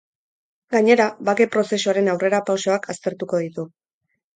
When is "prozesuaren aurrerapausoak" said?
1.57-2.95